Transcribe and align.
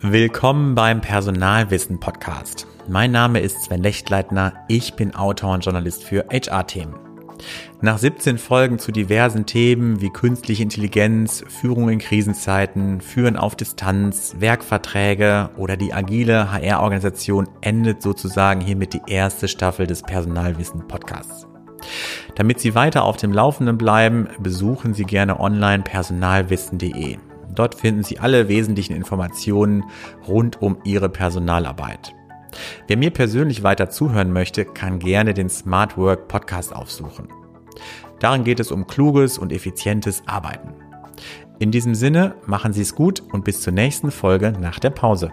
Willkommen 0.00 0.76
beim 0.76 1.00
Personalwissen 1.00 1.98
Podcast. 1.98 2.68
Mein 2.86 3.10
Name 3.10 3.40
ist 3.40 3.64
Sven 3.64 3.82
Lechtleitner. 3.82 4.52
Ich 4.68 4.94
bin 4.94 5.16
Autor 5.16 5.54
und 5.54 5.64
Journalist 5.64 6.04
für 6.04 6.24
HR-Themen. 6.30 6.94
Nach 7.80 7.98
17 7.98 8.38
Folgen 8.38 8.78
zu 8.78 8.92
diversen 8.92 9.44
Themen 9.44 10.00
wie 10.00 10.10
künstliche 10.10 10.62
Intelligenz, 10.62 11.42
Führung 11.48 11.88
in 11.88 11.98
Krisenzeiten, 11.98 13.00
Führen 13.00 13.36
auf 13.36 13.56
Distanz, 13.56 14.36
Werkverträge 14.38 15.50
oder 15.56 15.76
die 15.76 15.92
agile 15.92 16.52
HR-Organisation 16.52 17.48
endet 17.60 18.00
sozusagen 18.00 18.60
hiermit 18.60 18.94
die 18.94 19.02
erste 19.08 19.48
Staffel 19.48 19.88
des 19.88 20.02
Personalwissen 20.02 20.86
Podcasts. 20.86 21.48
Damit 22.36 22.60
Sie 22.60 22.76
weiter 22.76 23.02
auf 23.02 23.16
dem 23.16 23.32
Laufenden 23.32 23.76
bleiben, 23.76 24.28
besuchen 24.38 24.94
Sie 24.94 25.04
gerne 25.04 25.40
online 25.40 25.82
personalwissen.de. 25.82 27.18
Dort 27.58 27.74
finden 27.74 28.04
Sie 28.04 28.20
alle 28.20 28.46
wesentlichen 28.46 28.94
Informationen 28.94 29.82
rund 30.28 30.62
um 30.62 30.78
Ihre 30.84 31.08
Personalarbeit. 31.08 32.14
Wer 32.86 32.96
mir 32.96 33.10
persönlich 33.10 33.64
weiter 33.64 33.90
zuhören 33.90 34.32
möchte, 34.32 34.64
kann 34.64 35.00
gerne 35.00 35.34
den 35.34 35.48
Smart 35.48 35.96
Work 35.96 36.28
Podcast 36.28 36.72
aufsuchen. 36.72 37.26
Darin 38.20 38.44
geht 38.44 38.60
es 38.60 38.70
um 38.70 38.86
kluges 38.86 39.38
und 39.38 39.52
effizientes 39.52 40.22
Arbeiten. 40.26 40.72
In 41.58 41.72
diesem 41.72 41.96
Sinne, 41.96 42.36
machen 42.46 42.72
Sie 42.72 42.82
es 42.82 42.94
gut 42.94 43.24
und 43.32 43.44
bis 43.44 43.60
zur 43.60 43.72
nächsten 43.72 44.12
Folge 44.12 44.52
nach 44.52 44.78
der 44.78 44.90
Pause. 44.90 45.32